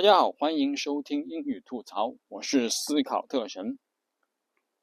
[0.00, 3.78] 大家好，欢迎收听英语吐槽，我是思考特神。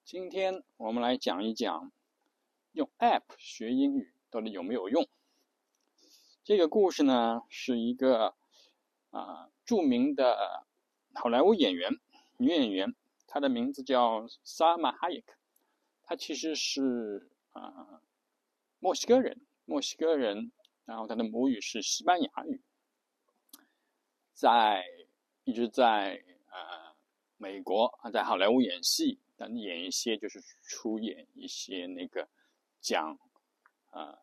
[0.06, 1.92] 今天我们来讲一讲
[2.74, 5.08] 用 App 学英语到底有没有用。
[6.44, 8.36] 这个故事呢，是一个
[9.10, 10.68] 啊著名的
[11.16, 11.94] 好莱坞演员，
[12.38, 12.94] 女演员，
[13.26, 15.34] 她的名字叫萨玛哈耶克，
[16.04, 18.04] 她其实是啊
[18.78, 20.52] 墨西哥人，墨西哥人，
[20.86, 22.62] 然后她的母语是西班牙语，
[24.36, 24.86] 在。
[25.48, 26.94] 一直在呃
[27.38, 32.28] 美国啊，在好莱坞演戏，但演一些就是出演一些那个
[32.82, 33.18] 讲
[33.92, 34.20] 啊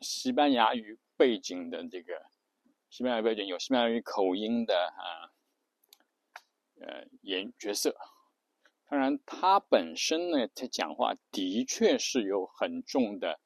[0.00, 2.26] 西班牙语背景的这个
[2.88, 5.34] 西班牙语背景有西班牙语口音的啊
[6.80, 7.96] 呃演角色。
[8.86, 13.40] 当然，他本身呢，他讲话的确是有很重的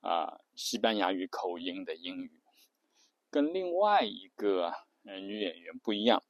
[0.00, 2.40] 啊西班牙语口音的英语，
[3.30, 4.87] 跟另外一个。
[5.10, 6.22] 嗯，女演员不一样。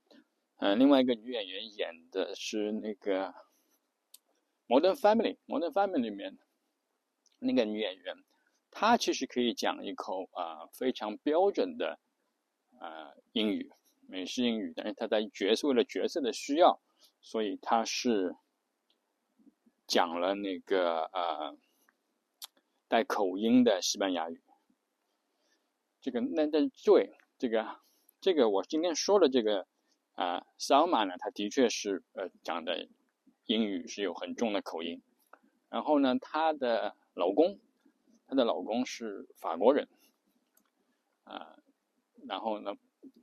[0.59, 3.27] 嗯，另外一个女演员演的是那个
[4.69, 6.39] 《Modern Family》《Modern Family》里面
[7.41, 8.15] 那个女演员，
[8.71, 11.99] 她其实可以讲一口啊非常标准的
[12.79, 13.73] 啊英语，
[14.07, 14.73] 美式英语。
[14.77, 16.81] 但是她在角色为了角色的需要，
[17.21, 18.37] 所以她是
[19.89, 21.59] 讲了那个呃
[22.87, 24.41] 带口音的西班牙语。
[26.01, 27.81] 这个那那对这个。
[28.21, 29.69] 这个我今天说的这个
[30.15, 32.89] 啊，萨玛呢，他的确是呃讲的
[33.47, 35.01] 英语是有很重的口音。
[35.69, 37.61] 然后呢，她的老公，
[38.27, 39.89] 她的老公是法国人
[41.23, 41.59] 啊。
[42.27, 42.73] 然后呢，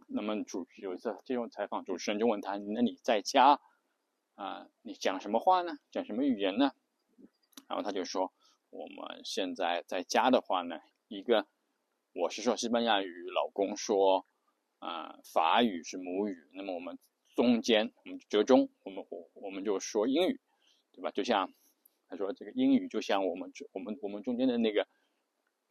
[0.08, 3.60] 那么主有一次接受采访，主持人就问他：“那你在家
[4.36, 5.74] 啊，你讲什么话呢？
[5.92, 6.72] 讲什么语言呢？”
[7.68, 8.32] 然后他就说
[8.72, 10.80] ：“我们现在在家的话呢，
[11.10, 11.48] 一个
[12.14, 14.26] 我是说西班牙语，老公说。”
[14.86, 17.00] 啊，法语是母语，那么我们
[17.36, 20.40] 中间我们折中，我们我我们就说英语，
[20.92, 21.10] 对吧？
[21.10, 21.52] 就像
[22.08, 24.88] 他说这个英语就像我们我们我们中间的那个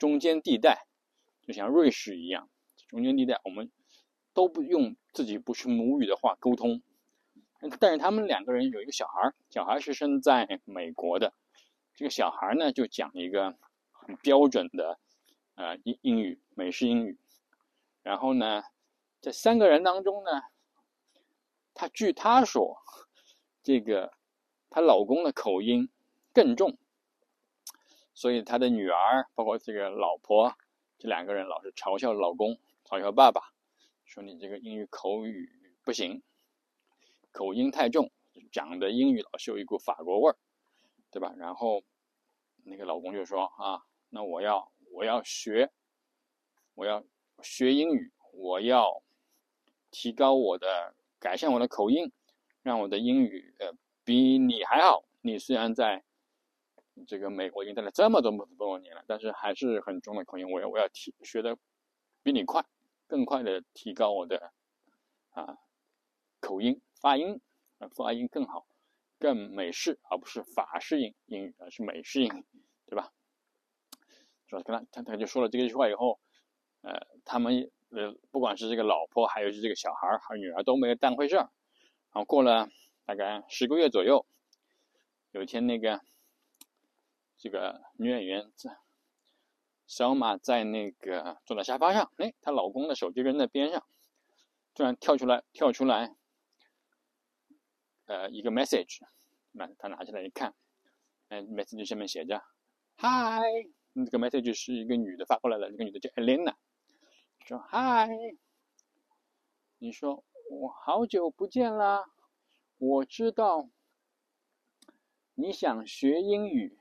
[0.01, 0.89] 中间地带，
[1.43, 2.51] 就像瑞士一样，
[2.89, 3.71] 中间地带我们
[4.33, 6.83] 都不用自己不是母语的话沟通，
[7.79, 11.33] 但是他们两个人有一个小孩小孩是生在美国的，
[11.95, 13.57] 这个小孩呢就讲一个
[13.93, 14.99] 很标准的
[15.55, 17.17] 呃英英语美式英语，
[18.03, 18.65] 然后呢。
[19.25, 20.31] 这三个人当中呢，
[21.73, 22.77] 她据她说，
[23.63, 24.13] 这个
[24.69, 25.89] 她老公的口音
[26.35, 26.77] 更重，
[28.13, 30.55] 所以她的女儿包括这个老婆，
[30.99, 33.55] 这两个人老是嘲笑老公，嘲笑爸爸，
[34.05, 35.51] 说你这个英语口语
[35.85, 36.23] 不行，
[37.33, 38.11] 口音太重，
[38.53, 40.37] 讲的英语老是有一股法国味儿，
[41.11, 41.33] 对吧？
[41.39, 41.83] 然后
[42.63, 45.73] 那个老公就说啊，那我要我要学，
[46.75, 47.03] 我要
[47.43, 49.03] 学英语，我要。
[49.95, 52.11] 提高我的，改善我的口音，
[52.63, 53.73] 让我的英语呃
[54.03, 55.05] 比你还好。
[55.21, 56.03] 你虽然在
[57.07, 60.51] 这个美国已经待了这么多么多年了，但是还是很重的口音。
[60.51, 61.57] 我要我要提学的
[62.25, 62.67] 比你快，
[63.07, 64.53] 更快的提高我的
[65.31, 65.59] 啊
[66.41, 67.41] 口音发音
[67.79, 68.67] 啊发音更好，
[69.21, 72.45] 更美式，而不是法式英英语，而是美式英语，
[72.87, 73.13] 对吧？
[74.49, 76.19] 说跟他他他就说了这个句话以后，
[76.83, 77.71] 呃，他们。
[77.95, 81.51] 呃，不管是这个老婆，还有是这个小孩儿，还是女儿，都没有当回事儿。
[82.13, 82.69] 然后过了
[83.05, 84.27] 大概十个月左右，
[85.31, 86.01] 有一天，那个
[87.37, 88.79] 这个女演员在
[89.87, 93.85] 小马在那个坐在沙发上，哎，她老公的手机扔在边上，
[94.75, 96.17] 突然跳出来，跳出来，
[98.07, 99.03] 呃，一个 message，
[99.53, 100.55] 那她拿起来一看，
[101.29, 102.43] 哎，message 上面写着
[102.97, 106.55] ，Hi，这个 message 是一个女的发过来的，这个女的叫 Elena。
[107.47, 108.09] 说嗨，
[109.77, 112.07] 你说我好久不见啦！
[112.79, 113.69] 我知道
[115.35, 116.79] 你想学英语，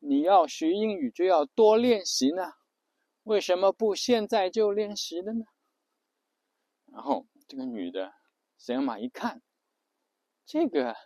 [0.00, 2.54] 你要学英语就要多练习呢。
[3.22, 5.44] 为什么不现在就练习了呢？
[6.86, 8.14] 然后这个女的
[8.58, 9.42] 小马一看，
[10.44, 10.96] 这个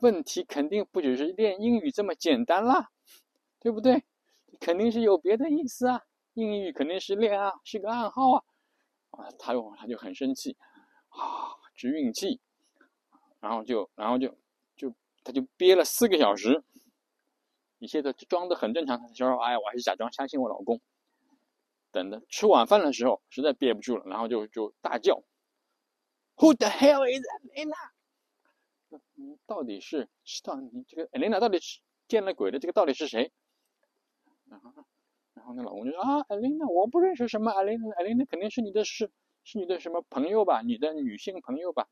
[0.00, 2.90] 问题肯定不只是练英语这么简单啦，
[3.58, 4.04] 对不对？
[4.60, 6.02] 肯定是有别的意思啊。
[6.36, 8.44] 英语肯定是恋爱，是个暗号啊！
[9.12, 10.54] 啊，他又他就很生气，
[11.08, 12.40] 啊，直运气，
[13.40, 14.36] 然后就然后就
[14.76, 14.94] 就
[15.24, 16.62] 他就憋了四个小时，
[17.78, 19.00] 一切都装的很正常。
[19.00, 20.78] 他说：“哎，我还是假装相信我老公。”
[21.90, 25.22] 等的吃晚饭的时候，实在憋不住了，然后就就大叫
[26.36, 27.24] ：“Who the hell is
[27.54, 27.92] Elena？
[29.46, 32.58] 到底是知道你这个 Elena 到底是见了鬼的？
[32.58, 33.32] 这个到底是谁？”
[34.50, 34.70] 然后
[35.46, 35.54] 后。
[35.54, 39.10] 然后那老公就说啊，艾琳娜，我不认识什么艾琳娜，艾琳娜肯定是你的是
[39.44, 40.60] 是你的什么朋友吧？
[40.62, 41.88] 你的女性朋友吧？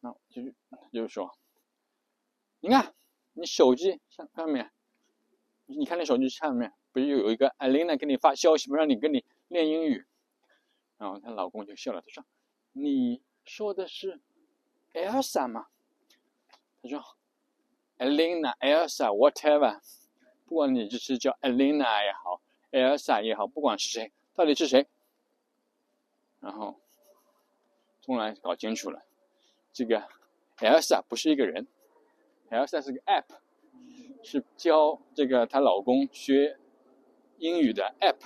[0.00, 0.54] 那就是
[0.92, 1.30] 就是说，
[2.60, 2.94] 你看
[3.32, 4.70] 你手机上上面，
[5.64, 10.04] 你看那手机上面不是有一个艾琳娜给你发消息，不让你跟你练英语，
[10.98, 12.24] 然后她老公就笑了，他说
[12.72, 14.20] ：“你说的是
[14.92, 15.68] Elsa 吗？”
[16.82, 17.02] 他说
[17.98, 19.80] ：“Elena、Elsa、whatever，
[20.46, 22.40] 不管你只是叫 Elena 也好
[22.70, 24.86] ，Elsa 也好，不管是谁。”到底是谁？
[26.40, 26.76] 然后，
[28.00, 29.02] 终于搞清楚了，
[29.72, 30.06] 这个
[30.58, 31.66] Elsa 不是一个人
[32.50, 33.24] ，Elsa 是个 App，
[34.22, 36.58] 是教这个她老公学
[37.38, 38.16] 英语的 App。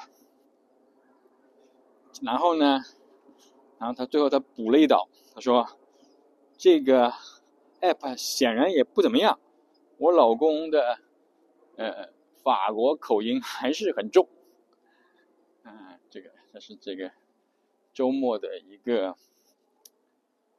[2.22, 2.80] 然后呢，
[3.78, 5.66] 然后他最后他补了一刀，他说
[6.58, 7.10] ：“这个
[7.80, 9.38] App 显然也不怎么样，
[9.96, 10.98] 我老公的
[11.80, 12.12] 呃
[12.42, 14.28] 法国口音还是很重。”
[16.10, 17.12] 这个这是这个
[17.92, 19.16] 周末的一个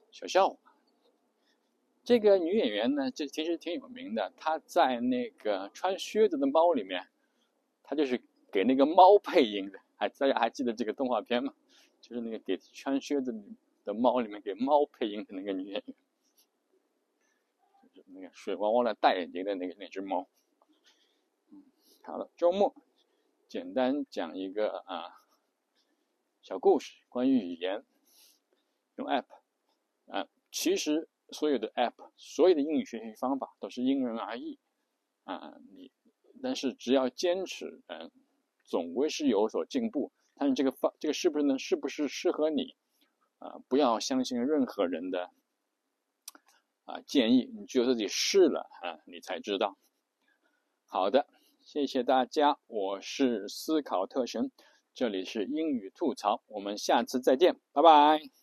[0.10, 0.58] 小笑话。
[2.04, 4.32] 这个女演员呢，这其实挺有名的。
[4.38, 7.06] 她在那个穿靴子的猫里面，
[7.84, 9.80] 她就是给那个猫配音的。
[9.98, 11.54] 还大家还记得这个动画片吗？
[12.00, 13.36] 就是那个给穿靴子
[13.84, 15.96] 的猫里面给猫配音的那个女演员，
[18.08, 20.28] 那个水汪汪的大眼睛的那个那只猫。
[22.04, 22.76] 好了，周末
[23.48, 25.22] 简单讲一个啊。
[26.42, 27.84] 小故事，关于语言，
[28.96, 29.26] 用 App，
[30.08, 34.58] 啊，其实所有的 App，所有的英语学习方法都是因人而异，
[35.26, 35.92] 啊，你，
[36.42, 38.10] 但是只要坚持，嗯，
[38.64, 40.12] 总归是有所进步。
[40.34, 41.60] 但是这个方，这个是不是呢？
[41.60, 42.76] 是不是适合你？
[43.38, 45.30] 啊，不要相信任何人的
[46.86, 49.78] 啊建议，你只有自己试了啊，你才知道。
[50.88, 51.28] 好的，
[51.64, 54.52] 谢谢大家，我是思考特神。
[54.94, 58.41] 这里是英语吐槽，我们下次再见，拜拜。